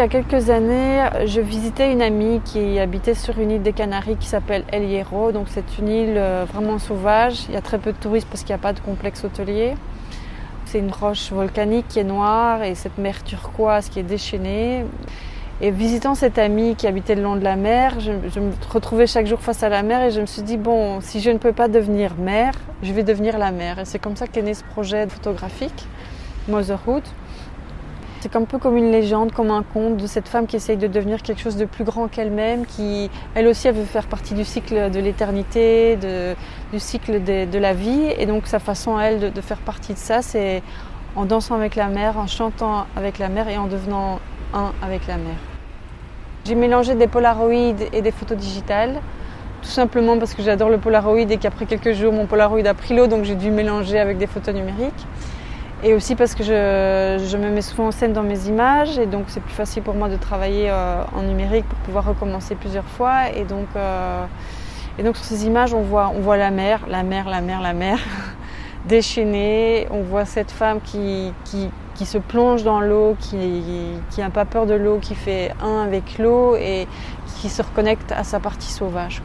Il 0.00 0.04
y 0.04 0.06
a 0.06 0.22
quelques 0.22 0.48
années, 0.48 1.04
je 1.26 1.42
visitais 1.42 1.92
une 1.92 2.00
amie 2.00 2.40
qui 2.42 2.78
habitait 2.78 3.12
sur 3.12 3.38
une 3.38 3.50
île 3.50 3.62
des 3.62 3.74
Canaries 3.74 4.16
qui 4.16 4.28
s'appelle 4.28 4.64
El 4.72 4.84
Hierro. 4.84 5.30
Donc 5.30 5.48
c'est 5.50 5.76
une 5.78 5.88
île 5.88 6.14
euh, 6.16 6.46
vraiment 6.50 6.78
sauvage. 6.78 7.44
Il 7.50 7.54
y 7.54 7.56
a 7.58 7.60
très 7.60 7.76
peu 7.76 7.92
de 7.92 7.98
touristes 7.98 8.26
parce 8.26 8.42
qu'il 8.42 8.54
n'y 8.54 8.58
a 8.58 8.62
pas 8.62 8.72
de 8.72 8.80
complexe 8.80 9.24
hôtelier. 9.24 9.74
C'est 10.64 10.78
une 10.78 10.90
roche 10.90 11.30
volcanique 11.32 11.86
qui 11.86 11.98
est 11.98 12.04
noire 12.04 12.62
et 12.62 12.74
cette 12.74 12.96
mer 12.96 13.22
turquoise 13.24 13.90
qui 13.90 13.98
est 13.98 14.02
déchaînée. 14.02 14.86
Et 15.60 15.70
visitant 15.70 16.14
cette 16.14 16.38
amie 16.38 16.76
qui 16.76 16.86
habitait 16.86 17.14
le 17.14 17.22
long 17.22 17.36
de 17.36 17.44
la 17.44 17.56
mer, 17.56 18.00
je, 18.00 18.40
me 18.40 18.52
retrouvais 18.72 19.06
chaque 19.06 19.26
jour 19.26 19.42
face 19.42 19.62
à 19.62 19.68
la 19.68 19.82
mer 19.82 20.02
et 20.02 20.12
je 20.12 20.22
me 20.22 20.26
suis 20.26 20.40
dit, 20.40 20.56
bon, 20.56 21.02
si 21.02 21.20
je 21.20 21.28
ne 21.28 21.36
peux 21.36 21.52
pas 21.52 21.68
devenir 21.68 22.14
mère, 22.14 22.54
je 22.82 22.90
vais 22.94 23.02
devenir 23.02 23.36
la 23.36 23.52
mer. 23.52 23.80
Et 23.80 23.84
c'est 23.84 23.98
comme 23.98 24.16
ça 24.16 24.26
qu'est 24.26 24.40
né 24.40 24.54
ce 24.54 24.64
projet 24.64 25.06
photographique, 25.08 25.86
Motherhood. 26.48 27.02
C'est 28.20 28.36
un 28.36 28.44
peu 28.44 28.58
comme 28.58 28.76
une 28.76 28.92
légende, 28.92 29.32
comme 29.32 29.50
un 29.50 29.62
conte 29.62 29.96
de 29.96 30.06
cette 30.06 30.28
femme 30.28 30.46
qui 30.46 30.56
essaye 30.56 30.76
de 30.76 30.86
devenir 30.86 31.22
quelque 31.22 31.40
chose 31.40 31.56
de 31.56 31.64
plus 31.64 31.84
grand 31.84 32.06
qu'elle-même, 32.06 32.66
qui 32.66 33.10
elle 33.34 33.46
aussi 33.46 33.66
elle 33.66 33.74
veut 33.74 33.84
faire 33.84 34.06
partie 34.06 34.34
du 34.34 34.44
cycle 34.44 34.90
de 34.90 35.00
l'éternité, 35.00 35.96
du 36.70 36.78
cycle 36.78 37.24
de, 37.24 37.58
la 37.58 37.72
vie. 37.72 38.12
Et 38.18 38.26
donc 38.26 38.46
sa 38.46 38.58
façon 38.58 38.98
à 38.98 39.04
elle 39.04 39.32
de, 39.32 39.40
faire 39.40 39.56
partie 39.56 39.94
de 39.94 39.98
ça, 39.98 40.20
c'est 40.20 40.62
en 41.16 41.24
dansant 41.24 41.54
avec 41.54 41.76
la 41.76 41.88
mer, 41.88 42.18
en 42.18 42.26
chantant 42.26 42.84
avec 42.94 43.18
la 43.18 43.30
mer 43.30 43.48
et 43.48 43.56
en 43.56 43.68
devenant 43.68 44.20
un 44.52 44.72
avec 44.82 45.06
la 45.06 45.16
mer. 45.16 45.36
J'ai 46.44 46.56
mélangé 46.56 46.94
des 46.96 47.06
polaroïdes 47.06 47.88
et 47.94 48.02
des 48.02 48.10
photos 48.10 48.36
digitales, 48.36 49.00
tout 49.62 49.68
simplement 49.68 50.18
parce 50.18 50.34
que 50.34 50.42
j'adore 50.42 50.68
le 50.68 50.76
polaroid 50.76 51.20
et 51.20 51.38
qu'après 51.38 51.64
quelques 51.64 51.92
jours, 51.92 52.12
mon 52.12 52.26
polaroid 52.26 52.66
a 52.66 52.74
pris 52.74 52.94
l'eau, 52.94 53.06
donc 53.06 53.24
j'ai 53.24 53.34
dû 53.34 53.50
mélanger 53.50 53.98
avec 53.98 54.18
des 54.18 54.26
photos 54.26 54.54
numériques. 54.54 55.06
Et 55.82 55.94
aussi 55.94 56.14
parce 56.14 56.34
que 56.34 56.44
je, 56.44 57.36
me 57.38 57.50
mets 57.50 57.62
souvent 57.62 57.86
en 57.86 57.90
scène 57.90 58.12
dans 58.12 58.22
mes 58.22 58.48
images 58.48 58.98
et 58.98 59.06
donc 59.06 59.24
c'est 59.28 59.40
plus 59.40 59.54
facile 59.54 59.82
pour 59.82 59.94
moi 59.94 60.10
de 60.10 60.16
travailler 60.16 60.68
euh, 60.68 61.02
en 61.14 61.22
numérique 61.22 61.64
pour 61.64 61.78
pouvoir 61.78 62.06
recommencer 62.06 62.54
plusieurs 62.54 62.84
fois. 62.84 63.30
Et 63.34 63.44
donc, 63.44 63.66
euh, 63.76 64.26
sur 64.98 65.24
ces 65.24 65.46
images, 65.46 65.72
on 65.72 65.80
voit, 65.80 66.36
la 66.36 66.50
mer, 66.50 66.80
la 66.86 67.02
mer, 67.02 67.30
la 67.30 67.40
mer, 67.40 67.62
la 67.62 67.72
mer 67.72 67.98
déchaînée. 68.88 69.86
On 69.90 70.02
voit 70.02 70.26
cette 70.26 70.50
femme 70.50 70.80
qui 70.82 71.32
se 72.04 72.18
plonge 72.18 72.62
dans 72.62 72.80
l'eau, 72.80 73.16
qui 73.18 73.40
n'a 74.18 74.30
pas 74.30 74.44
peur 74.44 74.66
de 74.66 74.74
l'eau, 74.74 74.98
qui 74.98 75.14
fait 75.14 75.54
un 75.62 75.82
avec 75.82 76.18
l'eau 76.18 76.56
et 76.56 76.86
qui 77.40 77.48
se 77.48 77.62
reconnecte 77.62 78.12
à 78.12 78.22
sa 78.22 78.38
partie 78.38 78.70
sauvage. 78.70 79.22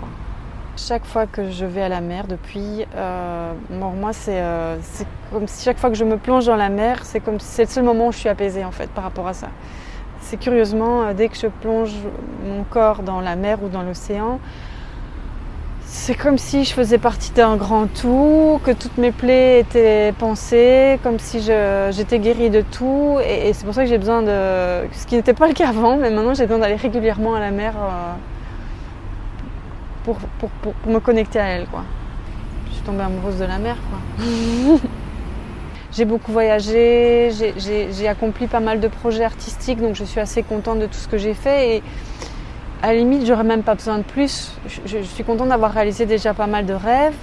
Chaque 0.78 1.06
fois 1.06 1.26
que 1.26 1.52
je 1.52 1.66
vais 1.66 1.84
à 1.84 1.90
la 1.90 2.02
mer 2.02 2.28
depuis, 2.28 2.86
euh, 2.98 3.54
moi 3.70 4.12
euh, 4.28 4.78
c'est 4.82 5.08
comme 5.32 5.48
si 5.48 5.64
chaque 5.64 5.80
fois 5.80 5.90
que 5.90 5.96
je 5.96 6.04
me 6.04 6.18
plonge 6.18 6.48
dans 6.48 6.58
la 6.58 6.68
mer, 6.68 7.06
c'est 7.06 7.22
comme 7.22 7.40
c'est 7.40 7.64
le 7.64 7.70
seul 7.70 7.86
moment 7.86 8.08
où 8.08 8.12
je 8.12 8.18
suis 8.18 8.30
apaisée 8.30 8.66
en 8.66 8.72
fait 8.72 8.90
par 8.90 9.06
rapport 9.06 9.26
à 9.26 9.34
ça. 9.34 9.48
C'est 10.20 10.38
curieusement, 10.38 11.04
euh, 11.04 11.14
dès 11.14 11.30
que 11.30 11.38
je 11.38 11.48
plonge 11.48 11.94
mon 12.46 12.66
corps 12.66 13.04
dans 13.04 13.22
la 13.22 13.38
mer 13.38 13.64
ou 13.64 13.70
dans 13.70 13.84
l'océan, 13.84 14.40
c'est 15.86 16.16
comme 16.16 16.38
si 16.38 16.66
je 16.66 16.74
faisais 16.74 16.98
partie 16.98 17.32
d'un 17.32 17.56
grand 17.56 17.88
tout, 17.88 18.60
que 18.66 18.72
toutes 18.72 18.98
mes 18.98 19.12
plaies 19.12 19.62
étaient 19.62 20.14
pensées, 20.20 21.00
comme 21.04 21.20
si 21.20 21.40
j'étais 21.40 22.20
guérie 22.20 22.50
de 22.50 22.62
tout. 22.62 23.18
Et, 23.26 23.54
c'est 23.54 23.64
pour 23.64 23.74
ça 23.74 23.84
que 23.84 23.90
j'ai 23.90 23.98
besoin 23.98 24.22
de. 24.22 24.88
Ce 24.92 25.06
qui 25.08 25.16
n'était 25.16 25.34
pas 25.34 25.48
le 25.48 25.54
cas 25.54 25.70
avant, 25.70 25.96
mais 25.96 26.10
maintenant 26.10 26.34
j'ai 26.34 26.48
besoin 26.48 26.60
d'aller 26.60 26.76
régulièrement 26.76 27.36
à 27.36 27.40
la 27.40 27.52
mer 27.52 27.76
euh, 27.78 28.14
pour, 30.06 30.20
me 30.88 31.00
connecter 31.00 31.40
à 31.40 31.48
elle. 31.48 31.66
Quoi. 31.66 31.84
Je 32.68 32.74
suis 32.76 32.84
tombée 32.84 33.04
amoureuse 33.04 33.40
de 33.40 33.46
la 33.46 33.58
mer. 33.58 33.78
j'ai 35.92 36.06
beaucoup 36.06 36.32
voyagé, 36.32 37.32
j'ai 37.58 38.08
accompli 38.08 38.48
pas 38.48 38.60
mal 38.60 38.80
de 38.80 38.88
projets 38.88 39.24
artistiques, 39.24 39.82
donc 39.82 39.96
je 39.96 40.04
suis 40.04 40.20
assez 40.20 40.44
contente 40.44 40.80
de 40.80 40.86
tout 40.86 40.94
ce 40.94 41.08
que 41.08 41.18
j'ai 41.18 41.34
fait. 41.34 41.78
Et, 41.78 41.84
à 42.84 42.88
la 42.88 42.96
limite, 42.96 43.26
j'aurais 43.26 43.44
même 43.44 43.64
pas 43.64 43.74
besoin 43.74 43.98
de 43.98 44.04
plus. 44.04 44.52
Je, 44.86 45.00
suis 45.00 45.24
contente 45.24 45.50
d'avoir 45.50 45.72
réalisé 45.72 46.06
déjà 46.06 46.36
pas 46.36 46.46
mal 46.46 46.66
de 46.68 46.74
rêves. 46.74 47.16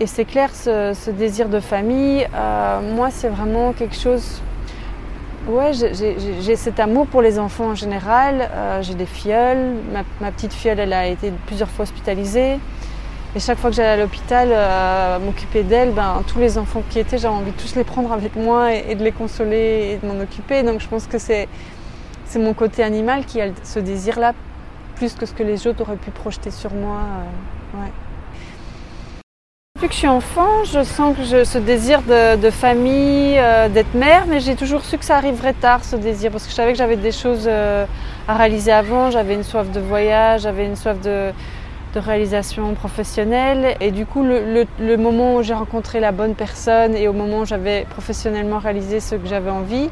Et 0.00 0.06
c'est 0.06 0.24
clair, 0.24 0.50
ce, 0.54 1.10
désir 1.10 1.48
de 1.48 1.60
famille, 1.60 2.26
euh, 2.34 2.94
moi, 2.94 3.08
c'est 3.10 3.28
vraiment 3.28 3.72
quelque 3.72 3.96
chose. 3.96 4.42
Ouais, 5.48 5.72
j'ai 5.72 6.56
cet 6.56 6.78
amour 6.78 7.08
pour 7.08 7.20
les 7.20 7.38
enfants 7.38 7.70
en 7.70 7.74
général. 7.74 8.48
Euh, 8.52 8.82
j'ai 8.82 8.94
des 8.94 9.06
filleuls. 9.06 9.74
Ma, 10.20 10.30
petite 10.30 10.52
filleule, 10.52 10.78
elle 10.78 10.92
a 10.92 11.08
été 11.08 11.32
plusieurs 11.46 11.68
fois 11.68 11.82
hospitalisée. 11.82 12.60
Et 13.34 13.40
chaque 13.40 13.58
fois 13.58 13.70
que 13.70 13.76
j'allais 13.76 13.88
à 13.88 13.96
l'hôpital 13.96 14.48
euh, 14.52 15.18
m'occuper 15.18 15.62
d'elle, 15.64 15.92
ben, 15.92 16.22
tous 16.28 16.38
les 16.38 16.58
enfants 16.58 16.82
qui 16.90 17.00
étaient, 17.00 17.18
j'avais 17.18 17.34
envie 17.34 17.50
de 17.50 17.56
tous 17.56 17.74
les 17.74 17.82
prendre 17.82 18.12
avec 18.12 18.36
moi 18.36 18.74
et, 18.74 18.94
de 18.94 19.02
les 19.02 19.10
consoler 19.10 19.92
et 19.92 20.06
de 20.06 20.06
m'en 20.06 20.20
occuper. 20.22 20.62
Donc 20.62 20.80
je 20.80 20.86
pense 20.86 21.06
que 21.06 21.18
c'est 21.18 21.48
mon 22.36 22.54
côté 22.54 22.82
animal 22.84 23.24
qui 23.24 23.40
a 23.40 23.48
ce 23.64 23.78
désir-là 23.78 24.34
plus 24.96 25.14
que 25.14 25.26
ce 25.26 25.32
que 25.32 25.42
les 25.42 25.66
autres 25.66 25.80
auraient 25.82 25.96
pu 25.96 26.10
projeter 26.10 26.50
sur 26.50 26.72
moi. 26.72 26.98
Euh, 27.74 27.78
Depuis 29.82 29.88
que 29.88 29.94
je 29.94 29.98
suis 29.98 30.06
enfant, 30.06 30.62
je 30.62 30.84
sens 30.84 31.16
que 31.16 31.24
je, 31.24 31.42
ce 31.42 31.58
désir 31.58 32.02
de, 32.02 32.50
famille, 32.50 33.36
euh, 33.36 33.68
d'être 33.68 33.94
mère, 33.94 34.26
mais 34.28 34.38
j'ai 34.38 34.54
toujours 34.54 34.84
su 34.84 34.96
que 34.96 35.04
ça 35.04 35.16
arriverait 35.16 35.54
tard, 35.54 35.84
ce 35.84 35.96
désir, 35.96 36.30
parce 36.30 36.44
que 36.44 36.50
je 36.50 36.54
savais 36.54 36.70
que 36.70 36.78
j'avais 36.78 36.94
des 36.94 37.10
choses 37.10 37.46
euh, 37.48 37.84
à 38.28 38.36
réaliser 38.36 38.70
avant. 38.70 39.10
J'avais 39.10 39.34
une 39.34 39.42
soif 39.42 39.72
de 39.72 39.80
voyage, 39.80 40.42
j'avais 40.42 40.66
une 40.66 40.76
soif 40.76 41.00
de, 41.00 41.32
réalisation 41.96 42.74
professionnelle. 42.74 43.76
Et 43.80 43.90
du 43.90 44.06
coup, 44.06 44.22
le 44.22 44.96
moment 44.98 45.34
où 45.34 45.42
j'ai 45.42 45.52
rencontré 45.52 45.98
la 45.98 46.12
bonne 46.12 46.36
personne 46.36 46.94
et 46.94 47.08
au 47.08 47.12
moment 47.12 47.40
où 47.40 47.44
j'avais 47.44 47.84
professionnellement 47.90 48.60
réalisé 48.60 49.00
ce 49.00 49.16
que 49.16 49.26
j'avais 49.26 49.50
envie, 49.50 49.90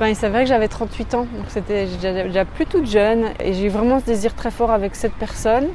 ben, 0.00 0.08
il 0.08 0.16
s'avérait 0.16 0.42
que 0.42 0.48
j'avais 0.48 0.66
38 0.66 1.14
ans, 1.14 1.26
donc 1.36 1.44
c'était 1.48 1.86
déjà 2.24 2.44
plus 2.46 2.66
toute 2.66 2.90
jeune. 2.90 3.26
Et 3.38 3.52
j'ai 3.52 3.66
eu 3.66 3.68
vraiment 3.68 4.00
ce 4.00 4.06
désir 4.06 4.34
très 4.34 4.50
fort 4.50 4.72
avec 4.72 4.96
cette 4.96 5.12
personne, 5.12 5.68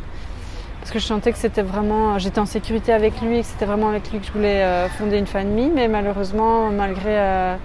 parce 0.86 0.94
que 0.94 1.00
je 1.00 1.08
sentais 1.08 1.32
que 1.32 1.40
c'était 1.40 1.64
vraiment, 1.64 2.20
j'étais 2.20 2.38
en 2.38 2.46
sécurité 2.46 2.94
avec 2.94 3.20
lui, 3.20 3.42
que 3.42 3.48
c'était 3.48 3.66
vraiment 3.66 3.90
avec 3.90 4.12
lui 4.12 4.20
que 4.20 4.28
je 4.28 4.32
voulais 4.32 4.62
euh, 4.62 4.88
fonder 4.88 5.18
une 5.18 5.26
famille. 5.26 5.72
Mais 5.74 5.88
malheureusement, 5.88 6.70
malgré 6.70 7.10
euh, 7.10 7.56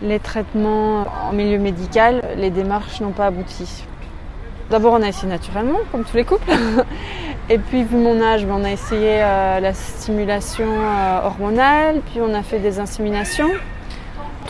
les 0.00 0.18
traitements 0.18 1.04
en 1.28 1.34
milieu 1.34 1.58
médical, 1.58 2.22
les 2.38 2.48
démarches 2.48 3.02
n'ont 3.02 3.10
pas 3.10 3.26
abouti. 3.26 3.84
D'abord, 4.70 4.94
on 4.94 5.02
a 5.02 5.08
essayé 5.08 5.28
naturellement, 5.28 5.80
comme 5.92 6.04
tous 6.04 6.16
les 6.16 6.24
couples. 6.24 6.50
Et 7.50 7.58
puis, 7.58 7.84
vu 7.84 7.98
mon 7.98 8.18
âge, 8.22 8.46
ben, 8.46 8.54
on 8.58 8.64
a 8.64 8.70
essayé 8.70 9.22
euh, 9.22 9.60
la 9.60 9.74
stimulation 9.74 10.68
hormonale, 11.22 12.00
puis 12.10 12.22
on 12.22 12.32
a 12.32 12.42
fait 12.42 12.60
des 12.60 12.78
inséminations 12.78 13.50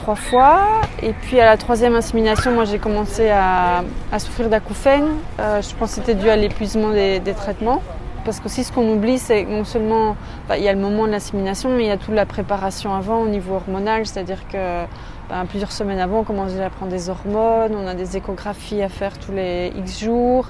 trois 0.02 0.16
fois. 0.16 0.80
Et 1.00 1.12
puis 1.12 1.38
à 1.38 1.46
la 1.46 1.56
troisième 1.56 1.94
insémination, 1.94 2.50
moi 2.50 2.64
j'ai 2.64 2.78
commencé 2.78 3.30
à, 3.30 3.84
souffrir 4.18 4.48
d'acouphènes. 4.48 5.10
Euh, 5.38 5.62
je 5.62 5.74
pense 5.76 5.90
que 5.90 5.94
c'était 5.96 6.16
dû 6.16 6.28
à 6.28 6.36
l'épuisement 6.36 6.90
des, 6.90 7.34
traitements. 7.36 7.80
Parce 8.24 8.41
que 8.41 8.48
ce 8.48 8.72
qu'on 8.72 8.88
oublie, 8.88 9.18
c'est 9.18 9.44
non 9.44 9.64
seulement 9.64 10.16
il 10.56 10.62
y 10.62 10.68
a 10.68 10.72
le 10.72 10.78
moment 10.80 11.06
de 11.06 11.12
l'insémination, 11.12 11.70
mais 11.70 11.84
il 11.84 11.88
y 11.88 11.91
a 11.91 11.96
toute 11.96 12.14
la 12.14 12.26
préparation 12.26 12.94
avant 12.94 13.20
au 13.22 13.28
niveau 13.28 13.54
hormonal, 13.54 14.06
c'est-à-dire 14.06 14.46
que 14.48 14.84
ben, 15.28 15.44
plusieurs 15.48 15.72
semaines 15.72 15.98
avant, 15.98 16.20
on 16.20 16.24
commence 16.24 16.50
déjà 16.52 16.66
à 16.66 16.70
prendre 16.70 16.92
des 16.92 17.08
hormones, 17.08 17.74
on 17.76 17.86
a 17.86 17.94
des 17.94 18.16
échographies 18.16 18.82
à 18.82 18.88
faire 18.88 19.18
tous 19.18 19.32
les 19.32 19.72
X 19.76 20.00
jours. 20.00 20.46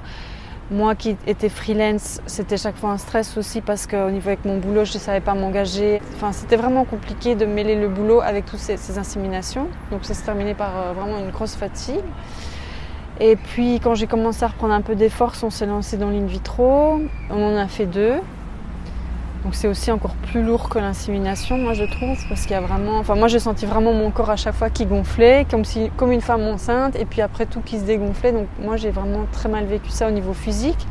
Moi 0.72 0.94
qui 0.94 1.19
étais 1.27 1.50
freelance, 1.50 2.22
c'était 2.25 2.56
chaque 2.56 2.77
fois 2.77 2.93
un 2.93 2.97
stress 2.97 3.37
aussi 3.37 3.60
parce 3.60 3.87
qu'au 3.87 4.10
niveau 4.10 4.28
avec 4.28 4.47
mon 4.47 4.56
boulot, 4.56 4.87
je 4.87 4.94
ne 4.94 4.99
savais 4.99 5.21
pas 5.21 5.34
m'engager. 5.34 6.00
Enfin, 6.15 6.33
c'était 6.33 6.56
vraiment 6.56 6.87
compliqué 6.87 7.34
de 7.34 7.44
mêler 7.44 7.75
le 7.75 7.88
boulot 7.88 8.22
avec 8.22 8.47
toutes 8.47 8.59
ces, 8.59 8.99
inséminations. 8.99 9.69
Donc 9.91 10.06
ça 10.06 10.15
s'est 10.15 10.25
terminé 10.25 10.55
par 10.55 10.71
euh, 10.75 10.93
vraiment 10.94 11.19
une 11.19 11.31
grosse 11.31 11.56
fatigue. 11.56 12.00
Et 13.21 13.37
puis 13.37 13.81
quand 13.81 13.94
j'ai 13.94 14.06
commencé 14.06 14.44
à 14.44 14.49
reprendre 14.49 14.72
un 14.72 14.81
peu 14.81 14.94
des 14.94 15.10
forces, 15.10 15.43
on 15.43 15.50
s'est 15.50 15.66
lancé 15.66 15.99
dans 15.99 16.09
l'in 16.09 16.25
vitro. 16.25 17.03
On 17.28 17.54
en 17.54 17.56
a 17.59 17.69
fait 17.69 17.87
deux. 17.87 18.15
Donc 19.44 19.56
c'est 19.56 19.66
aussi 19.66 19.91
encore 19.91 20.14
plus 20.30 20.41
lourd 20.41 20.69
que 20.69 20.78
l'insémination, 20.78 21.58
moi 21.58 21.72
je 21.72 21.82
trouve, 21.82 22.16
parce 22.28 22.42
qu'il 22.42 22.53
y 22.53 22.54
a 22.54 22.60
vraiment, 22.60 22.98
enfin 22.98 23.16
moi 23.16 23.26
j'ai 23.26 23.41
senti 23.41 23.66
vraiment 23.66 23.92
mon 23.92 24.12
corps 24.12 24.30
à 24.30 24.36
chaque 24.36 24.54
fois 24.54 24.70
qui 24.70 24.86
gonflait, 24.86 25.47
comme 25.50 25.64
si, 25.64 25.91
comme 25.97 26.12
une 26.12 26.20
femme 26.20 26.42
enceinte, 26.42 26.94
et 26.94 27.04
puis 27.04 27.22
après 27.22 27.47
tout 27.47 27.60
qui 27.60 27.80
se 27.80 27.84
dégonflait. 27.84 28.30
Donc 28.30 28.47
moi 28.60 28.77
j'ai 28.77 28.91
vraiment 28.91 29.27
très 29.33 29.48
mal 29.48 29.65
vécu 29.65 29.91
ça 29.91 30.06
au 30.06 30.12
niveau 30.12 30.33
physique, 30.33 30.86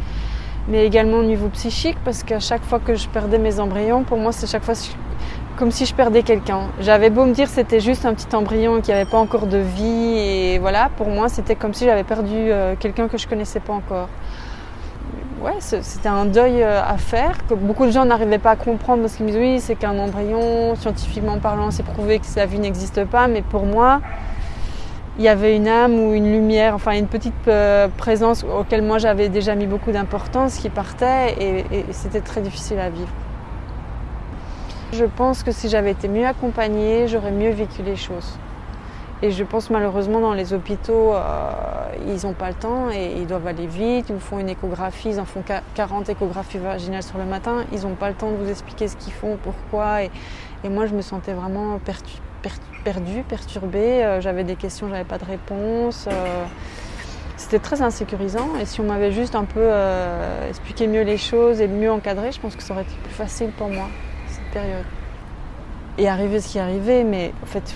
mais 0.67 0.85
également 0.85 1.19
au 1.19 1.23
niveau 1.23 1.47
psychique, 1.47 1.97
parce 2.03 2.23
qu'à 2.23 2.41
chaque 2.41 2.63
fois 2.63 2.79
que 2.79 2.95
je 2.95 3.07
perdais 3.07 3.37
mes 3.39 3.61
embryons, 3.61 4.03
pour 4.03 4.17
moi 4.17 4.33
c'est 4.33 4.47
chaque 4.47 4.63
fois 4.63 4.75
comme 5.55 5.71
si 5.71 5.85
je 5.85 5.93
perdais 5.93 6.23
quelqu'un. 6.23 6.71
J'avais 6.81 7.09
beau 7.09 7.23
me 7.23 7.33
dire 7.33 7.47
c'était 7.47 7.79
juste 7.79 8.05
un 8.05 8.13
petit 8.13 8.35
embryon 8.35 8.81
qui 8.81 8.91
n'avait 8.91 9.09
pas 9.09 9.19
encore 9.19 9.47
de 9.47 9.59
vie, 9.59 10.17
et 10.17 10.59
voilà, 10.59 10.89
pour 10.97 11.07
moi 11.07 11.29
c'était 11.29 11.55
comme 11.55 11.73
si 11.73 11.85
j'avais 11.85 12.03
perdu 12.03 12.35
euh, 12.35 12.75
quelqu'un 12.77 13.07
que 13.07 13.17
je 13.17 13.29
connaissais 13.29 13.61
pas 13.61 13.73
encore 13.73 14.09
ouais, 15.43 15.55
c'était 15.59 16.09
un 16.09 16.25
deuil 16.25 16.61
euh, 16.61 16.81
à 16.83 16.97
faire 16.97 17.45
que 17.47 17.53
beaucoup 17.53 17.85
de 17.85 17.91
gens 17.91 18.05
n'arrivaient 18.05 18.37
pas 18.37 18.51
à 18.51 18.55
comprendre 18.55 19.01
parce 19.01 19.15
qu'ils 19.15 19.25
me 19.25 19.31
disent 19.31 19.39
oui, 19.39 19.59
c'est 19.59 19.75
qu'un 19.75 19.97
embryon, 19.97 20.75
scientifiquement 20.75 21.39
parlant, 21.39 21.71
c'est 21.71 21.83
prouvé 21.83 22.19
que 22.19 22.25
la 22.35 22.45
vie 22.45 22.59
n'existe 22.59 23.05
pas, 23.05 23.27
mais 23.27 23.41
pour 23.41 23.65
moi, 23.65 24.01
il 25.17 25.23
y 25.23 25.27
avait 25.27 25.55
une 25.55 25.67
âme 25.67 25.93
ou 25.99 26.13
une 26.13 26.31
lumière, 26.31 26.73
enfin 26.75 26.93
une 26.93 27.07
petite 27.07 27.47
euh, 27.47 27.87
présence 27.97 28.43
auquel 28.43 28.81
moi 28.81 28.97
j'avais 28.97 29.29
déjà 29.29 29.55
mis 29.55 29.67
beaucoup 29.67 29.91
d'importance 29.91 30.57
qui 30.57 30.69
partait 30.69 31.35
et, 31.39 31.85
c'était 31.91 32.21
très 32.21 32.41
difficile 32.41 32.79
à 32.79 32.89
vivre. 32.89 33.09
Je 34.93 35.05
pense 35.05 35.43
que 35.43 35.51
si 35.51 35.69
j'avais 35.69 35.91
été 35.91 36.07
mieux 36.07 36.25
accompagnée, 36.25 37.07
j'aurais 37.07 37.31
mieux 37.31 37.51
vécu 37.51 37.81
les 37.81 37.95
choses. 37.95 38.37
Et 39.23 39.29
je 39.29 39.43
pense 39.43 39.69
malheureusement 39.69 40.19
dans 40.19 40.33
les 40.33 40.51
hôpitaux, 40.51 41.13
euh, 41.13 41.51
ils 42.07 42.25
n'ont 42.25 42.33
pas 42.33 42.49
le 42.49 42.55
temps 42.55 42.89
et 42.89 43.13
ils 43.17 43.27
doivent 43.27 43.45
aller 43.45 43.67
vite. 43.67 44.07
Ils 44.09 44.15
vous 44.15 44.19
font 44.19 44.39
une 44.39 44.49
échographie, 44.49 45.09
ils 45.09 45.19
en 45.19 45.25
font 45.25 45.43
40 45.75 46.09
échographies 46.09 46.57
vaginales 46.57 47.03
sur 47.03 47.19
le 47.19 47.25
matin. 47.25 47.65
Ils 47.71 47.81
n'ont 47.81 47.93
pas 47.93 48.09
le 48.09 48.15
temps 48.15 48.31
de 48.31 48.37
vous 48.37 48.49
expliquer 48.49 48.87
ce 48.87 48.95
qu'ils 48.95 49.13
font, 49.13 49.37
pourquoi. 49.43 50.03
Et, 50.03 50.09
moi, 50.63 50.87
je 50.87 50.95
me 50.95 51.01
sentais 51.01 51.33
vraiment 51.33 51.79
perdue, 52.83 53.21
perturbée. 53.21 54.03
Euh, 54.03 54.21
j'avais 54.21 54.43
des 54.43 54.55
questions, 54.55 54.89
j'avais 54.89 55.03
pas 55.03 55.19
de 55.19 55.25
réponse. 55.25 56.07
Euh, 56.07 56.45
c'était 57.37 57.59
très 57.59 57.83
insécurisant. 57.83 58.49
Et 58.59 58.65
si 58.65 58.81
on 58.81 58.85
m'avait 58.85 59.11
juste 59.11 59.35
un 59.35 59.45
peu 59.45 59.69
expliqué 60.49 60.87
mieux 60.87 61.03
les 61.03 61.17
choses 61.17 61.61
et 61.61 61.67
mieux 61.67 61.91
encadré, 61.91 62.31
je 62.31 62.39
pense 62.39 62.55
que 62.55 62.63
ça 62.63 62.73
aurait 62.73 62.83
été 62.83 62.95
plus 63.03 63.13
facile 63.13 63.51
pour 63.51 63.69
moi, 63.69 63.85
cette 64.27 64.51
période. 64.51 64.85
Et 65.99 66.07
arriver 66.07 66.39
ce 66.39 66.49
qui 66.49 66.59
arrivait, 66.59 67.03
mais 67.03 67.33
en 67.43 67.45
fait, 67.45 67.75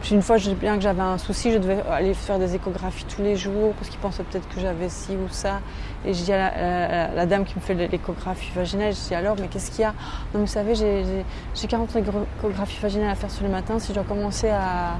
Puis 0.00 0.14
une 0.14 0.22
fois, 0.22 0.38
je 0.38 0.50
bien 0.52 0.76
que 0.76 0.82
j'avais 0.82 1.02
un 1.02 1.18
souci, 1.18 1.52
je 1.52 1.58
devais 1.58 1.82
aller 1.90 2.14
faire 2.14 2.38
des 2.38 2.54
échographies 2.54 3.04
tous 3.04 3.22
les 3.22 3.36
jours 3.36 3.74
parce 3.74 3.90
qu'ils 3.90 4.00
pensaient 4.00 4.22
peut-être 4.22 4.48
que 4.48 4.58
j'avais 4.60 4.88
ci 4.88 5.12
ou 5.12 5.28
ça. 5.28 5.60
Et 6.06 6.14
je 6.14 6.24
dis 6.24 6.32
à 6.32 7.14
la, 7.14 7.26
dame 7.26 7.44
qui 7.44 7.54
me 7.56 7.60
fait 7.60 7.74
l'échographie 7.74 8.50
vaginale, 8.54 8.94
je 8.94 9.08
dis 9.08 9.14
alors, 9.14 9.36
mais 9.38 9.48
qu'est-ce 9.48 9.70
qu'il 9.70 9.82
y 9.82 9.84
a? 9.84 9.92
Non, 10.32 10.40
vous 10.40 10.46
savez, 10.46 10.74
j'ai 10.74 11.66
40 11.68 11.96
échographies 11.96 12.80
vaginales 12.80 13.10
à 13.10 13.14
faire 13.14 13.30
sur 13.30 13.44
le 13.44 13.50
matin. 13.50 13.78
Si 13.78 13.88
je 13.88 13.94
dois 13.94 14.04
commencer 14.04 14.48
à, 14.48 14.96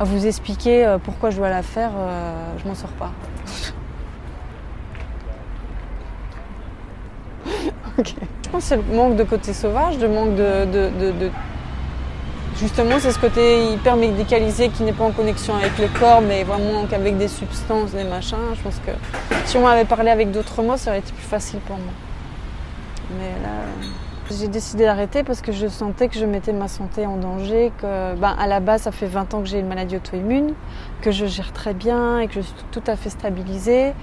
vous 0.00 0.26
expliquer 0.26 0.86
euh, 0.86 0.96
pourquoi 0.98 1.28
je 1.28 1.36
dois 1.36 1.50
la 1.50 1.62
faire, 1.62 1.90
euh, 1.94 2.54
je 2.56 2.66
m'en 2.66 2.74
sors 2.74 2.90
pas. 2.92 3.12
ok. 7.98 8.14
Je 8.42 8.48
pense 8.48 8.62
que 8.62 8.68
c'est 8.68 8.76
le 8.76 8.96
manque 8.96 9.16
de 9.16 9.24
côté 9.24 9.52
sauvage, 9.52 9.98
de 9.98 10.08
manque 10.08 10.34
de 10.34 11.30
Justement, 12.60 12.98
c'est 12.98 13.12
ce 13.12 13.18
côté 13.18 13.72
hyper 13.72 13.96
médicalisé 13.96 14.68
qui 14.68 14.82
n'est 14.82 14.92
pas 14.92 15.04
en 15.04 15.12
connexion 15.12 15.54
avec 15.56 15.78
le 15.78 15.88
corps, 15.98 16.20
mais 16.20 16.44
vraiment 16.44 16.84
qu'avec 16.84 17.16
des 17.16 17.28
substances, 17.28 17.92
des 17.92 18.04
machins. 18.04 18.36
Je 18.54 18.60
pense 18.60 18.78
que 18.84 18.90
si 19.46 19.56
on 19.56 19.62
m'avait 19.62 19.86
parlé 19.86 20.10
avec 20.10 20.30
d'autres 20.30 20.62
mots, 20.62 20.76
ça 20.76 20.90
aurait 20.90 20.98
été 20.98 21.10
plus 21.10 21.26
facile 21.26 21.60
pour 21.60 21.76
moi. 21.76 21.92
Mais 23.16 23.30
là, 23.42 23.48
j'ai 24.30 24.48
décidé 24.48 24.84
d'arrêter 24.84 25.24
parce 25.24 25.40
que 25.40 25.52
je 25.52 25.68
sentais 25.68 26.08
que 26.08 26.18
je 26.18 26.26
mettais 26.26 26.52
ma 26.52 26.68
santé 26.68 27.06
en 27.06 27.16
danger. 27.16 27.72
Que, 27.80 28.14
ben, 28.16 28.36
à 28.38 28.46
la 28.46 28.60
base, 28.60 28.82
ça 28.82 28.92
fait 28.92 29.06
20 29.06 29.32
ans 29.32 29.40
que 29.40 29.48
j'ai 29.48 29.60
une 29.60 29.68
maladie 29.68 29.96
auto-immune, 29.96 30.52
que 31.00 31.10
je 31.10 31.24
gère 31.24 31.54
très 31.54 31.72
bien 31.72 32.18
et 32.18 32.28
que 32.28 32.34
je 32.34 32.40
suis 32.42 32.54
tout 32.72 32.84
à 32.86 32.96
fait 32.96 33.08
stabilisée. 33.08 33.94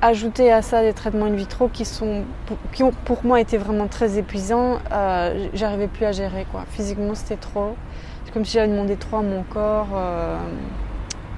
Ajouter 0.00 0.52
à 0.52 0.62
ça 0.62 0.82
des 0.82 0.92
traitements 0.92 1.26
in 1.26 1.34
vitro 1.34 1.68
qui, 1.68 1.84
sont, 1.84 2.24
qui 2.72 2.82
ont 2.82 2.92
pour 3.04 3.24
moi 3.24 3.40
été 3.40 3.56
vraiment 3.56 3.88
très 3.88 4.18
épuisants, 4.18 4.78
euh, 4.92 5.48
j'arrivais 5.54 5.88
plus 5.88 6.04
à 6.04 6.12
gérer. 6.12 6.46
Quoi. 6.50 6.64
Physiquement, 6.70 7.14
c'était 7.14 7.36
trop. 7.36 7.74
C'est 8.24 8.32
comme 8.32 8.44
si 8.44 8.52
j'avais 8.52 8.68
demandé 8.68 8.96
trop 8.96 9.18
à 9.18 9.22
mon 9.22 9.42
corps. 9.42 9.88
Euh, 9.94 10.36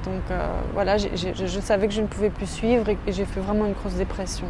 donc 0.04 0.22
euh, 0.30 0.46
voilà, 0.72 0.96
je 0.96 1.60
savais 1.60 1.86
que 1.86 1.92
je 1.92 2.00
ne 2.00 2.06
pouvais 2.06 2.30
plus 2.30 2.48
suivre 2.48 2.88
et, 2.88 2.96
j'ai 3.08 3.24
fait 3.24 3.40
vraiment 3.40 3.66
une 3.66 3.74
grosse 3.74 3.94
dépression. 3.94 4.46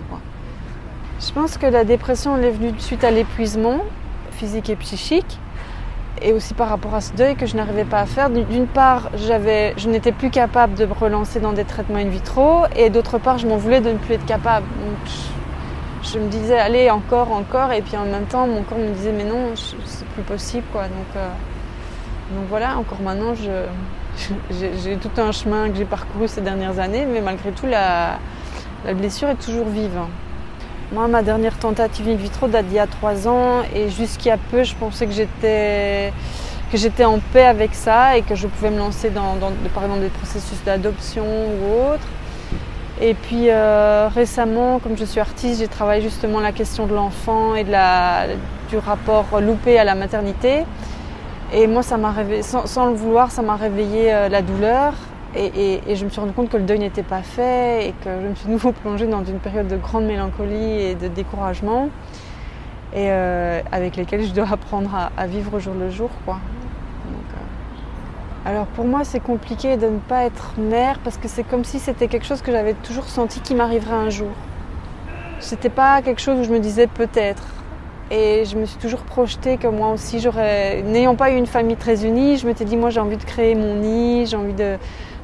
Je 1.20 1.32
pense 1.32 1.58
que 1.58 1.66
la 1.66 1.84
dépression 1.84 2.36
elle 2.36 2.44
est 2.44 2.50
venue 2.50 2.72
suite 2.78 3.04
à 3.04 3.10
l'épuisement 3.10 3.80
physique 4.30 4.70
et 4.70 4.76
psychique 4.76 5.38
et 6.22 6.32
aussi 6.32 6.54
par 6.54 6.68
rapport 6.68 6.94
à 6.94 7.00
ce 7.00 7.12
deuil 7.12 7.36
que 7.36 7.46
je 7.46 7.56
n'arrivais 7.56 7.84
pas 7.84 8.00
à 8.00 8.06
faire. 8.06 8.30
D'une 8.30 8.66
part, 8.66 9.10
je 9.14 9.88
n'étais 9.88 10.12
plus 10.12 10.30
capable 10.30 10.74
de 10.74 10.86
me 10.86 10.92
relancer 10.92 11.40
dans 11.40 11.52
des 11.52 11.64
traitements 11.64 11.98
in 11.98 12.08
vitro, 12.08 12.64
et 12.76 12.90
d'autre 12.90 13.18
part, 13.18 13.38
je 13.38 13.46
m'en 13.46 13.56
voulais 13.56 13.80
de 13.80 13.90
ne 13.90 13.98
plus 13.98 14.14
être 14.14 14.26
capable. 14.26 14.66
je, 16.02 16.18
me 16.18 16.28
disais, 16.28 16.58
allez, 16.58 16.90
encore, 16.90 17.32
encore, 17.32 17.72
et 17.72 17.82
puis 17.82 17.96
en 17.96 18.04
même 18.04 18.26
temps, 18.26 18.46
mon 18.46 18.62
corps 18.62 18.78
me 18.78 18.92
disait, 18.92 19.12
mais 19.12 19.24
non, 19.24 19.54
c'est 19.54 20.06
plus 20.08 20.22
possible, 20.22 20.66
quoi. 20.72 20.82
Donc, 20.82 21.16
euh, 21.16 21.28
voilà, 22.48 22.76
encore 22.76 23.00
maintenant, 23.02 23.34
j'ai 23.34 24.96
tout 24.96 25.20
un 25.20 25.32
chemin 25.32 25.68
que 25.70 25.76
j'ai 25.76 25.84
parcouru 25.84 26.28
ces 26.28 26.40
dernières 26.40 26.78
années, 26.78 27.06
mais 27.06 27.20
malgré 27.20 27.50
tout, 27.52 27.66
la, 27.66 28.18
la 28.84 28.94
blessure 28.94 29.28
est 29.28 29.42
toujours 29.42 29.68
vive. 29.68 30.00
Moi, 30.92 31.06
ma 31.06 31.22
dernière 31.22 31.56
tentative 31.56 32.08
in 32.08 32.16
vitro 32.16 32.48
date 32.48 32.66
d'il 32.66 32.74
y 32.74 32.78
a 32.80 32.88
trois 32.88 33.28
ans 33.28 33.62
et 33.76 33.88
jusqu'à 33.90 34.36
peu, 34.50 34.64
je 34.64 34.74
pensais 34.74 35.06
que 35.06 35.12
j'étais 35.12 36.12
que 36.72 36.76
j'étais 36.76 37.04
en 37.04 37.20
paix 37.32 37.44
avec 37.44 37.76
ça 37.76 38.16
et 38.16 38.22
que 38.22 38.34
je 38.34 38.48
pouvais 38.48 38.70
me 38.70 38.78
lancer 38.78 39.10
dans, 39.10 39.36
par 39.72 39.84
exemple 39.84 40.00
des 40.00 40.08
processus 40.08 40.58
d'adoption 40.64 41.24
ou 41.24 41.92
autre. 41.92 42.06
Et 43.00 43.14
puis 43.14 43.50
euh, 43.50 44.08
récemment, 44.12 44.80
comme 44.80 44.96
je 44.96 45.04
suis 45.04 45.20
artiste, 45.20 45.60
j'ai 45.60 45.68
travaillé 45.68 46.02
justement 46.02 46.40
la 46.40 46.50
question 46.50 46.88
de 46.88 46.94
l'enfant 46.94 47.54
et 47.54 47.62
de 47.62 47.70
la, 47.70 48.26
du 48.68 48.76
rapport 48.76 49.40
loupé 49.40 49.78
à 49.78 49.84
la 49.84 49.94
maternité. 49.94 50.64
Et 51.52 51.68
moi, 51.68 51.84
ça 51.84 51.98
m'a 51.98 52.12
sans, 52.42 52.66
sans, 52.66 52.86
le 52.86 52.94
vouloir, 52.94 53.30
ça 53.30 53.42
m'a 53.42 53.54
réveillé 53.54 54.12
euh, 54.12 54.28
la 54.28 54.42
douleur 54.42 54.94
et, 55.36 55.94
je 55.94 56.04
me 56.04 56.10
suis 56.10 56.20
rendu 56.20 56.32
compte 56.32 56.48
que 56.48 56.56
le 56.56 56.64
deuil 56.64 56.80
n'était 56.80 57.02
pas 57.02 57.22
fait 57.22 57.88
et 57.88 57.94
que 58.04 58.10
je 58.22 58.28
me 58.28 58.34
suis 58.34 58.46
de 58.46 58.52
nouveau 58.52 58.72
plongée 58.82 59.06
dans 59.06 59.24
une 59.24 59.38
période 59.38 59.68
de 59.68 59.76
grande 59.76 60.04
mélancolie 60.04 60.82
et 60.82 60.94
de 60.94 61.08
découragement 61.08 61.88
et 62.92 63.06
euh, 63.10 63.60
avec 63.70 63.96
lesquels 63.96 64.24
je 64.24 64.32
dois 64.32 64.48
apprendre 64.52 64.90
à, 65.16 65.26
vivre 65.26 65.54
au 65.54 65.60
jour 65.60 65.74
le 65.78 65.90
jour. 65.90 66.10
Quoi. 66.24 66.38
Euh, 67.06 68.48
alors 68.48 68.66
pour 68.66 68.84
moi 68.84 69.04
c'est 69.04 69.20
compliqué 69.20 69.76
de 69.76 69.86
ne 69.86 69.98
pas 69.98 70.24
être 70.24 70.54
mère 70.58 70.98
parce 71.04 71.16
que 71.16 71.28
c'est 71.28 71.44
comme 71.44 71.64
si 71.64 71.78
c'était 71.78 72.08
quelque 72.08 72.26
chose 72.26 72.42
que 72.42 72.50
j'avais 72.50 72.74
toujours 72.74 73.04
senti 73.04 73.40
qui 73.40 73.54
m'arriverait 73.54 73.94
un 73.94 74.10
jour. 74.10 74.30
C'était 75.38 75.70
pas 75.70 76.02
quelque 76.02 76.20
chose 76.20 76.40
où 76.40 76.44
je 76.44 76.50
me 76.50 76.58
disais 76.58 76.86
peut-être. 76.86 77.44
Et 78.10 78.44
je 78.44 78.56
me 78.56 78.66
suis 78.66 78.78
toujours 78.78 79.02
projetée 79.02 79.56
que 79.56 79.68
moi 79.68 79.92
aussi 79.92 80.18
j'aurais, 80.18 80.82
n'ayant 80.82 81.14
pas 81.14 81.30
eu 81.30 81.36
une 81.36 81.46
famille 81.46 81.76
très 81.76 82.04
unie, 82.04 82.38
je 82.38 82.46
m'étais 82.46 82.64
dit 82.64 82.76
moi 82.76 82.90
j'ai 82.90 82.98
envie 82.98 83.16
de 83.16 83.22
créer 83.22 83.54
mon 83.54 83.76
nid, 83.76 84.26
j'ai 84.26 84.36
envie 84.36 84.52
de, 84.52 84.78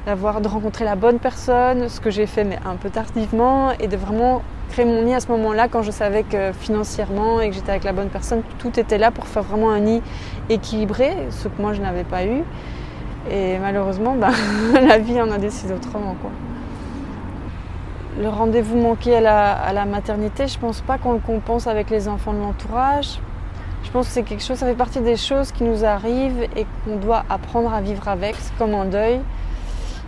d'avoir 0.07 0.39
de 0.39 0.47
rencontrer 0.47 0.85
la 0.85 0.95
bonne 0.95 1.19
personne, 1.19 1.89
ce 1.89 1.99
que 1.99 2.09
j'ai 2.09 2.27
fait 2.27 2.45
mais 2.45 2.57
un 2.65 2.77
peu 2.77 2.89
tardivement, 2.89 3.71
et 3.77 3.89
de 3.89 3.97
vraiment 3.97 4.41
créer 4.69 4.85
mon 4.85 5.01
nid 5.01 5.13
à 5.13 5.19
ce 5.19 5.27
moment-là 5.27 5.67
quand 5.67 5.81
je 5.81 5.91
savais 5.91 6.23
que 6.23 6.53
financièrement 6.53 7.41
et 7.41 7.49
que 7.49 7.55
j'étais 7.55 7.71
avec 7.71 7.83
la 7.83 7.91
bonne 7.91 8.07
personne, 8.07 8.41
tout 8.57 8.79
était 8.79 8.97
là 8.97 9.11
pour 9.11 9.27
faire 9.27 9.43
vraiment 9.43 9.69
un 9.69 9.81
nid 9.81 10.01
équilibré, 10.49 11.11
ce 11.29 11.49
que 11.49 11.61
moi 11.61 11.73
je 11.73 11.81
n'avais 11.81 12.05
pas 12.05 12.23
eu. 12.25 12.43
Et 13.29 13.57
malheureusement, 13.59 14.15
ben, 14.15 14.31
la 14.87 14.97
vie 14.97 15.19
en 15.19 15.29
a 15.29 15.37
décidé 15.37 15.73
autrement. 15.73 16.15
Le 18.17 18.29
rendez-vous 18.29 18.77
manqué 18.77 19.17
à 19.17 19.73
la, 19.73 19.85
maternité, 19.85 20.47
je 20.47 20.57
pense 20.57 20.79
pas 20.79 20.97
qu'on 20.97 21.13
le 21.13 21.19
compense 21.19 21.67
avec 21.67 21.89
les 21.89 22.07
enfants 22.07 22.31
de 22.31 22.39
l'entourage. 22.39 23.19
Je 23.83 23.91
pense 23.91 24.07
que 24.07 24.13
c'est 24.13 24.23
quelque 24.23 24.43
chose, 24.43 24.57
ça 24.57 24.67
fait 24.67 24.73
partie 24.73 25.01
des 25.01 25.17
choses 25.17 25.51
qui 25.51 25.65
nous 25.65 25.83
arrivent 25.83 26.47
et 26.55 26.65
qu'on 26.85 26.95
doit 26.95 27.25
apprendre 27.29 27.73
à 27.73 27.81
vivre 27.81 28.07
avec, 28.07 28.35
comme 28.57 28.73
un 28.73 28.85
deuil. 28.85 29.19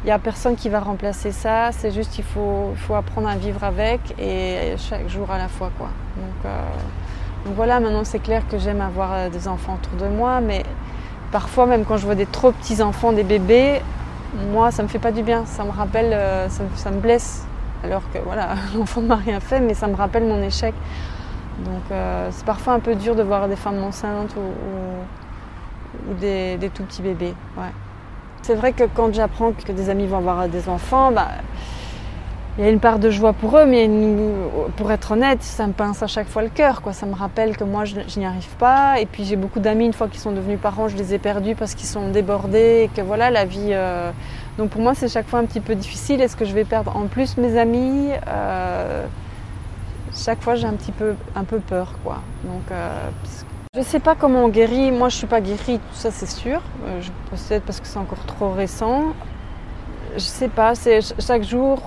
Il 0.03 0.05
n'y 0.05 0.11
a 0.11 0.19
personne 0.19 0.55
qui 0.55 0.69
va 0.69 0.79
remplacer 0.79 1.33
ça, 1.33 1.71
c'est 1.73 1.91
juste 1.91 2.11
qu'il 2.11 2.23
faut, 2.23 2.73
apprendre 2.95 3.27
à 3.27 3.35
vivre 3.35 3.61
avec 3.65 3.99
et 4.17 4.75
chaque 4.77 5.09
jour 5.09 5.29
à 5.29 5.37
la 5.37 5.49
fois. 5.49 5.71
Quoi. 5.77 5.89
Donc, 6.15 6.45
euh, 6.45 6.63
voilà, 7.55 7.81
maintenant 7.81 8.05
c'est 8.05 8.19
clair 8.19 8.43
que 8.47 8.57
j'aime 8.57 8.79
avoir 8.79 9.11
euh, 9.13 9.29
des 9.29 9.49
enfants 9.49 9.77
autour 9.81 10.07
de 10.07 10.09
moi, 10.09 10.39
mais 10.39 10.63
parfois 11.33 11.65
même 11.65 11.83
quand 11.83 11.97
je 11.97 12.05
vois 12.05 12.15
des 12.15 12.25
trop 12.25 12.53
petits 12.53 12.81
enfants, 12.81 13.11
des 13.11 13.25
bébés, 13.25 13.81
moi 14.53 14.71
ça 14.71 14.83
me 14.83 14.87
fait 14.87 14.99
pas 14.99 15.11
du 15.11 15.21
bien, 15.21 15.45
ça 15.45 15.65
me 15.65 15.71
rappelle, 15.71 16.13
euh, 16.13 16.47
ça, 16.47 16.91
me 16.91 16.99
blesse. 17.01 17.45
Alors 17.83 18.03
que 18.13 18.19
voilà, 18.19 18.55
l'enfant 18.77 19.01
ne 19.01 19.07
m'a 19.07 19.17
rien 19.17 19.41
fait, 19.41 19.59
mais 19.59 19.73
ça 19.73 19.87
me 19.87 19.95
rappelle 19.95 20.23
mon 20.23 20.41
échec. 20.41 20.73
Donc 21.65 21.97
c'est 22.31 22.45
parfois 22.45 22.71
un 22.71 22.79
peu 22.79 22.95
dur 22.95 23.15
de 23.15 23.23
voir 23.23 23.49
des 23.49 23.57
femmes 23.57 23.83
enceintes 23.83 24.33
ou, 24.37 26.13
des, 26.13 26.55
des, 26.55 26.69
tout 26.69 26.83
petits 26.83 27.01
bébés. 27.01 27.33
C'est 28.41 28.55
vrai 28.55 28.73
que 28.73 28.83
quand 28.95 29.13
j'apprends 29.13 29.51
que 29.51 29.71
des 29.71 29.89
amis 29.89 30.07
vont 30.07 30.17
avoir 30.17 30.47
des 30.47 30.69
enfants, 30.69 31.11
bah, 31.11 31.27
il 32.59 32.65
y 32.65 32.67
a 32.67 32.71
une 32.71 32.81
part 32.81 32.99
de 32.99 33.09
joie 33.09 33.31
pour 33.31 33.57
eux, 33.57 33.65
mais 33.65 33.89
pour 34.75 34.91
être 34.91 35.11
honnête, 35.11 35.41
ça 35.41 35.65
me 35.65 35.71
pince 35.71 36.03
à 36.03 36.07
chaque 36.07 36.27
fois 36.27 36.41
le 36.41 36.49
cœur. 36.49 36.81
Ça 36.91 37.05
me 37.05 37.15
rappelle 37.15 37.55
que 37.55 37.63
moi, 37.63 37.85
je, 37.85 37.95
n'y 38.17 38.25
arrive 38.25 38.49
pas. 38.57 38.99
Et 38.99 39.05
puis 39.05 39.23
j'ai 39.23 39.37
beaucoup 39.37 39.61
d'amis, 39.61 39.85
une 39.85 39.93
fois 39.93 40.09
qu'ils 40.09 40.19
sont 40.19 40.33
devenus 40.33 40.59
parents, 40.59 40.89
je 40.89 40.97
les 40.97 41.13
ai 41.13 41.19
perdus 41.19 41.55
parce 41.55 41.73
qu'ils 41.73 41.87
sont 41.87 42.09
débordés 42.09 42.89
que 42.93 43.01
voilà, 43.01 43.29
la 43.31 43.45
vie... 43.45 43.69
Euh, 43.71 44.11
donc 44.57 44.71
pour 44.71 44.81
moi, 44.81 44.93
c'est 44.93 45.07
chaque 45.07 45.27
fois 45.27 45.39
un 45.39 45.45
petit 45.45 45.61
peu 45.61 45.73
difficile. 45.73 46.19
Est-ce 46.19 46.35
que 46.35 46.43
je 46.43 46.53
vais 46.53 46.65
perdre 46.65 46.97
en 46.97 47.07
plus 47.07 47.37
mes 47.37 47.57
amis 47.57 48.09
euh, 48.27 49.05
Chaque 50.13 50.41
fois, 50.41 50.55
j'ai 50.55 50.67
un 50.67 50.73
petit 50.73 50.91
peu, 50.91 51.15
un 51.37 51.45
peu 51.45 51.59
peur. 51.59 51.93
Donc, 52.03 52.63
euh, 52.71 53.09
je 53.75 53.81
ne 53.81 53.83
sais 53.83 53.99
pas 53.99 54.15
comment 54.15 54.45
on 54.45 54.49
guérit. 54.49 54.91
Moi, 54.91 55.09
je 55.09 55.15
ne 55.15 55.17
suis 55.19 55.27
pas 55.27 55.41
guérie, 55.41 55.77
tout 55.77 55.95
ça, 55.95 56.09
c'est 56.09 56.29
sûr. 56.29 56.59
Euh, 56.85 57.01
je 57.01 57.11
peut 57.29 57.61
parce 57.65 57.79
que 57.79 57.85
c'est 57.85 57.99
encore 57.99 58.25
trop 58.25 58.51
récent. 58.51 59.13
Je 60.15 60.19
sais 60.19 60.47
pas. 60.49 60.73
C'est 60.73 60.99
chaque 61.19 61.43
jour, 61.43 61.79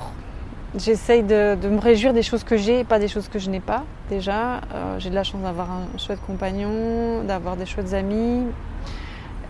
j'essaye 0.78 1.24
de, 1.24 1.54
me 1.68 1.80
réjouir 1.80 2.12
des 2.12 2.22
choses 2.22 2.44
que 2.44 2.56
j'ai 2.56 2.80
et 2.80 2.84
pas 2.84 3.00
des 3.00 3.08
choses 3.08 3.28
que 3.28 3.40
je 3.40 3.50
n'ai 3.50 3.58
pas. 3.58 3.84
Déjà, 4.08 4.58
euh, 4.58 4.98
j'ai 5.00 5.10
de 5.10 5.14
la 5.14 5.24
chance 5.24 5.42
d'avoir 5.42 5.72
un 5.72 5.98
chouette 5.98 6.20
compagnon, 6.24 7.24
d'avoir 7.24 7.56
des 7.56 7.66
chouettes 7.66 7.92
amis. 7.94 8.46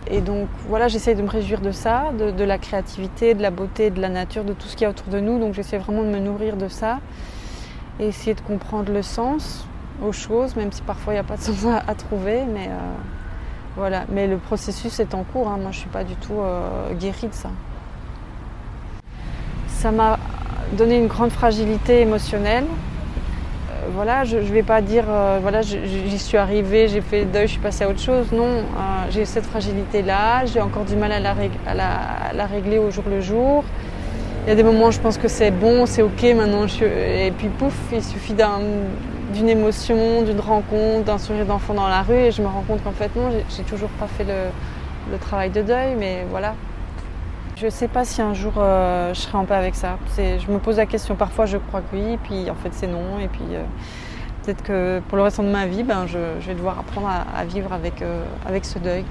Et 0.07 0.19
donc, 0.19 0.49
voilà, 0.67 0.87
j'essaye 0.87 1.13
de 1.13 1.21
me 1.21 1.29
réjouir 1.29 1.61
de 1.61 1.71
ça, 1.71 2.11
de, 2.17 2.31
de, 2.31 2.43
la 2.43 2.57
créativité, 2.57 3.35
de 3.35 3.43
la 3.43 3.51
beauté, 3.51 3.91
de 3.91 4.01
la 4.01 4.09
nature, 4.09 4.43
de 4.43 4.53
tout 4.53 4.67
ce 4.67 4.75
qu'il 4.75 4.83
y 4.83 4.87
a 4.87 4.89
autour 4.89 5.07
de 5.07 5.19
nous. 5.19 5.39
Donc, 5.39 5.53
j'essaie 5.53 5.77
vraiment 5.77 6.01
de 6.01 6.09
me 6.09 6.19
nourrir 6.19 6.57
de 6.57 6.67
ça 6.67 6.99
et 7.99 8.07
essayer 8.07 8.33
de 8.33 8.41
comprendre 8.41 8.91
le 8.91 9.03
sens 9.03 9.67
aux 10.01 10.11
choses, 10.11 10.55
même 10.55 10.71
si 10.71 10.81
parfois 10.81 11.13
il 11.13 11.17
n'y 11.17 11.19
a 11.19 11.23
pas 11.23 11.37
de 11.37 11.41
sens 11.41 11.65
à, 11.65 11.95
trouver. 11.95 12.41
Mais, 12.51 12.67
euh, 12.67 12.77
Voilà, 13.75 14.03
mais 14.09 14.27
le 14.27 14.37
processus 14.37 14.99
est 14.99 15.13
en 15.13 15.23
cours. 15.23 15.47
Hein. 15.47 15.57
Moi, 15.61 15.71
je 15.71 15.79
suis 15.79 15.89
pas 15.89 16.03
du 16.03 16.15
tout 16.15 16.39
euh, 16.39 16.93
guérie 16.93 17.27
de 17.27 17.33
ça. 17.33 17.49
Ça 19.67 19.91
m'a 19.91 20.17
donné 20.73 20.97
une 20.97 21.07
grande 21.07 21.31
fragilité 21.31 22.01
émotionnelle. 22.01 22.65
Euh, 22.65 23.87
voilà, 23.93 24.23
je 24.23 24.37
ne 24.37 24.41
vais 24.41 24.63
pas 24.63 24.81
dire, 24.81 25.05
voilà, 25.41 25.61
j'y 25.61 26.19
suis 26.19 26.37
arrivée, 26.37 26.87
j'ai 26.87 27.01
fait 27.01 27.25
le 27.25 27.31
deuil, 27.31 27.47
je 27.47 27.53
suis 27.53 27.61
passée 27.61 27.83
à 27.83 27.89
autre 27.89 27.99
chose. 27.99 28.31
Non, 28.31 28.63
j'ai 29.09 29.25
cette 29.25 29.45
fragilité-là, 29.45 30.45
j'ai 30.45 30.61
encore 30.61 30.85
du 30.85 30.95
mal 30.95 31.11
à 31.11 31.19
la, 31.19 31.35
à 31.67 32.33
la, 32.33 32.45
régler 32.45 32.77
au 32.77 32.91
jour 32.91 33.03
le 33.09 33.19
jour. 33.19 33.63
Il 34.45 34.49
y 34.49 34.51
a 34.51 34.55
des 34.55 34.63
moments 34.63 34.87
où 34.87 34.91
je 34.91 34.99
pense 34.99 35.17
que 35.17 35.27
c'est 35.27 35.51
bon, 35.51 35.85
c'est 35.85 36.01
ok, 36.01 36.23
maintenant 36.35 36.67
je 36.67 36.83
Et 36.83 37.31
puis 37.37 37.47
pouf, 37.47 37.73
il 37.93 38.03
suffit 38.03 38.33
d'une 39.33 39.49
émotion, 39.49 40.21
d'une 40.21 40.39
rencontre, 40.39 41.03
d'un 41.05 41.17
sourire 41.17 41.45
d'enfant 41.45 41.73
dans 41.73 41.87
la 41.87 42.03
rue 42.03 42.13
et 42.13 42.31
je 42.31 42.41
me 42.41 42.47
rends 42.47 42.61
compte 42.61 42.83
qu'en 42.83 42.91
fait 42.91 43.13
non, 43.15 43.29
j'ai 43.55 43.63
toujours 43.63 43.89
pas 43.89 44.07
fait 44.07 44.23
le, 44.23 45.17
travail 45.17 45.49
de 45.49 45.61
deuil, 45.61 45.95
mais 45.97 46.25
voilà. 46.29 46.55
Je 47.57 47.67
sais 47.67 47.87
pas 47.87 48.05
si 48.05 48.21
un 48.21 48.33
jour 48.33 48.53
euh, 48.57 49.13
je 49.13 49.19
serai 49.19 49.37
en 49.37 49.45
paix 49.45 49.55
avec 49.55 49.75
ça. 49.75 49.97
Je 50.17 50.51
me 50.51 50.59
pose 50.59 50.77
la 50.77 50.85
question, 50.85 51.15
parfois 51.15 51.45
je 51.45 51.57
crois 51.57 51.81
que 51.81 51.95
oui, 51.95 52.17
puis 52.23 52.49
en 52.49 52.55
fait 52.55 52.69
c'est 52.71 52.87
non, 52.87 53.19
et 53.21 53.27
puis 53.27 53.43
euh, 53.51 53.63
peut-être 54.43 54.63
que 54.63 55.01
pour 55.07 55.17
le 55.17 55.23
restant 55.23 55.43
de 55.43 55.49
ma 55.49 55.65
vie, 55.65 55.83
ben, 55.83 56.05
je, 56.07 56.17
vais 56.47 56.55
devoir 56.55 56.79
apprendre 56.79 57.09
à, 57.09 57.43
vivre 57.45 57.73
avec, 57.73 58.01
euh, 58.01 58.23
avec 58.47 58.65
ce 58.65 58.79
deuil. 58.79 59.03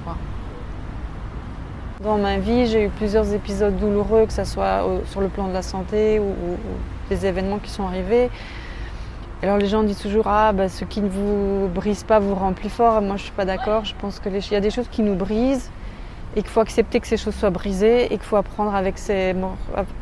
Dans 2.01 2.17
ma 2.17 2.37
vie, 2.37 2.67
j'ai 2.67 2.85
eu 2.85 2.89
plusieurs 2.89 3.33
épisodes 3.33 3.77
douloureux, 3.77 4.25
que 4.25 4.33
ce 4.33 4.43
soit 4.43 4.83
sur 5.05 5.21
le 5.21 5.29
plan 5.29 5.47
de 5.47 5.53
la 5.53 5.61
santé 5.61 6.19
ou, 6.19 6.33
des 7.09 7.25
événements 7.25 7.59
qui 7.59 7.69
sont 7.69 7.85
arrivés. 7.85 8.29
Alors 9.43 9.57
les 9.57 9.67
gens 9.67 9.83
disent 9.83 9.99
toujours 9.99 10.27
ah 10.27 10.53
bah, 10.53 10.69
ce 10.69 10.85
qui 10.85 11.01
ne 11.01 11.09
vous 11.09 11.67
brise 11.67 12.05
pas 12.05 12.19
vous 12.19 12.33
rend 12.33 12.53
plus 12.53 12.69
fort. 12.69 13.01
Moi 13.01 13.17
je 13.17 13.23
suis 13.23 13.33
pas 13.33 13.43
d'accord. 13.43 13.83
Je 13.83 13.93
pense 13.93 14.21
qu'il 14.21 14.33
y 14.33 14.55
a 14.55 14.61
des 14.61 14.69
choses 14.69 14.87
qui 14.89 15.01
nous 15.01 15.15
brisent 15.15 15.69
et 16.37 16.41
qu'il 16.41 16.49
faut 16.49 16.61
accepter 16.61 17.01
que 17.01 17.07
ces 17.07 17.17
choses 17.17 17.35
soient 17.35 17.49
brisées 17.49 18.05
et 18.05 18.09
qu'il 18.17 18.21
faut 18.21 18.37
apprendre 18.37 18.73
avec 18.73 18.97
ces 18.97 19.35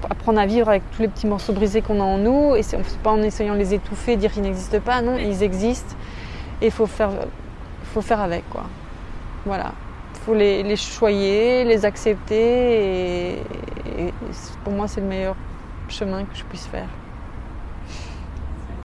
apprendre 0.07 0.39
à 0.39 0.45
vivre 0.45 0.69
avec 0.69 0.83
tous 0.91 1.01
les 1.01 1.07
petits 1.07 1.25
morceaux 1.25 1.53
brisés 1.53 1.81
qu'on 1.81 1.99
a 1.99 2.03
en 2.03 2.19
nous. 2.19 2.55
Et 2.55 2.61
fait 2.61 2.99
pas 3.01 3.09
en 3.09 3.21
essayant 3.23 3.55
de 3.55 3.59
les 3.59 3.73
étouffer, 3.73 4.15
dire 4.15 4.31
qu'ils 4.31 4.43
n'existent 4.43 4.79
pas. 4.79 5.01
Non, 5.01 5.17
ils 5.17 5.41
existent 5.41 5.95
et 6.61 6.67
il 6.67 6.71
faut 6.71 6.85
faire, 6.85 7.09
faut 7.95 8.01
faire 8.01 8.21
avec 8.21 8.47
quoi. 8.47 8.65
Voilà 9.47 9.71
faut 10.23 10.35
les, 10.35 10.61
les, 10.61 10.75
choyer, 10.75 11.63
les 11.63 11.83
accepter 11.83 12.35
et, 12.35 13.39
et 13.97 14.13
pour 14.63 14.71
moi 14.71 14.87
c'est 14.87 15.01
le 15.01 15.07
meilleur 15.07 15.35
chemin 15.89 16.25
que 16.25 16.37
je 16.37 16.43
puisse 16.43 16.67
faire. 16.67 16.87